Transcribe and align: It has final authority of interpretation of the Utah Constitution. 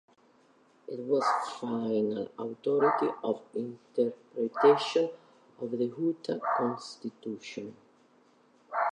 It 0.87 0.97
has 1.11 1.49
final 1.59 2.31
authority 2.39 3.07
of 3.23 3.39
interpretation 3.53 5.11
of 5.59 5.69
the 5.69 5.93
Utah 5.95 6.39
Constitution. 6.57 7.75